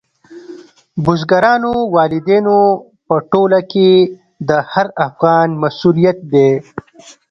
بزګرانو، 1.03 1.73
والدینو 1.95 2.57
په 3.07 3.15
ټوله 3.31 3.59
کې 3.71 3.89
د 4.47 4.49
هر 4.71 4.87
افغان 5.07 5.49
مسؤلیت 5.63 6.17
دی. 6.33 6.49